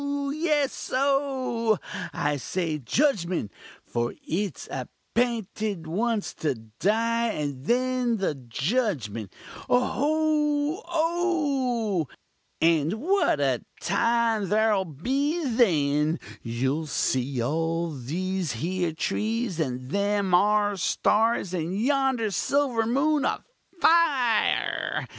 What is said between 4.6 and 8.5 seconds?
appinted once to die and then the